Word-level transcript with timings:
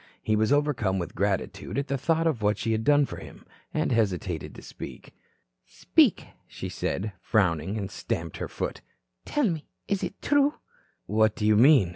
He 0.23 0.35
was 0.35 0.51
overcome 0.51 0.97
with 0.97 1.13
gratitude 1.13 1.77
at 1.77 1.85
the 1.87 1.95
thought 1.95 2.25
of 2.25 2.41
what 2.41 2.57
she 2.57 2.71
had 2.71 2.83
done 2.83 3.05
for 3.05 3.17
him, 3.17 3.45
and 3.71 3.91
hesitated 3.91 4.55
to 4.55 4.63
speak. 4.63 5.13
"Speak," 5.67 6.25
she 6.47 6.69
said, 6.69 7.13
frowning, 7.21 7.77
and 7.77 7.91
stamped 7.91 8.37
her 8.37 8.47
foot. 8.47 8.81
"Tell 9.25 9.47
me, 9.47 9.67
is 9.87 10.01
this 10.01 10.13
true?" 10.19 10.55
"What 11.05 11.35
do 11.35 11.45
you 11.45 11.55
mean?" 11.55 11.89